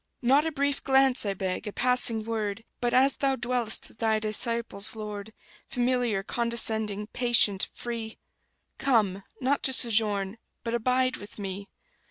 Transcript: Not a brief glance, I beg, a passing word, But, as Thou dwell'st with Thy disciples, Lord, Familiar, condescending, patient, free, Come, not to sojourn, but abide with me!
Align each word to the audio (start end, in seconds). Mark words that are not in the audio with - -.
Not 0.23 0.47
a 0.47 0.51
brief 0.51 0.83
glance, 0.83 1.27
I 1.27 1.35
beg, 1.35 1.67
a 1.67 1.71
passing 1.71 2.23
word, 2.25 2.63
But, 2.79 2.91
as 2.91 3.17
Thou 3.17 3.35
dwell'st 3.35 3.87
with 3.87 3.99
Thy 3.99 4.17
disciples, 4.17 4.95
Lord, 4.95 5.31
Familiar, 5.67 6.23
condescending, 6.23 7.05
patient, 7.13 7.69
free, 7.71 8.17
Come, 8.79 9.21
not 9.41 9.61
to 9.61 9.73
sojourn, 9.73 10.39
but 10.63 10.73
abide 10.73 11.17
with 11.17 11.37
me! 11.37 11.69